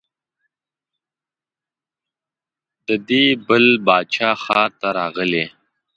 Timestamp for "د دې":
2.87-3.25